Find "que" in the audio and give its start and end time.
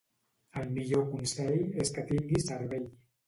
1.99-2.07